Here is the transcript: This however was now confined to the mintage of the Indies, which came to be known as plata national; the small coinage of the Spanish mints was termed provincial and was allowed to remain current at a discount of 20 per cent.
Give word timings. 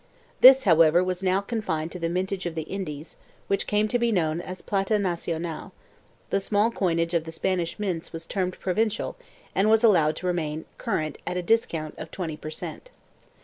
This 0.39 0.63
however 0.63 1.03
was 1.03 1.21
now 1.21 1.41
confined 1.41 1.91
to 1.91 1.99
the 1.99 2.09
mintage 2.09 2.47
of 2.47 2.55
the 2.55 2.63
Indies, 2.63 3.17
which 3.45 3.67
came 3.67 3.87
to 3.89 3.99
be 3.99 4.11
known 4.11 4.41
as 4.41 4.63
plata 4.63 4.97
national; 4.97 5.73
the 6.31 6.39
small 6.39 6.71
coinage 6.71 7.13
of 7.13 7.23
the 7.25 7.31
Spanish 7.31 7.77
mints 7.77 8.11
was 8.11 8.25
termed 8.25 8.59
provincial 8.59 9.15
and 9.53 9.69
was 9.69 9.83
allowed 9.83 10.15
to 10.15 10.25
remain 10.25 10.65
current 10.79 11.19
at 11.27 11.37
a 11.37 11.43
discount 11.43 11.93
of 11.99 12.09
20 12.09 12.35
per 12.35 12.49
cent. 12.49 12.89